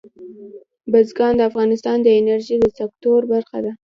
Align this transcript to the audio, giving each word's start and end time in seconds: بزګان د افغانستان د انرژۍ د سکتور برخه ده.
بزګان 0.91 1.33
د 1.37 1.41
افغانستان 1.49 1.97
د 2.01 2.07
انرژۍ 2.19 2.57
د 2.61 2.65
سکتور 2.79 3.21
برخه 3.31 3.57
ده. 3.65 3.71